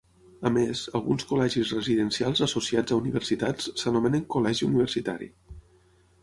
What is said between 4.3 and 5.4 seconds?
"Col·legi Universitari".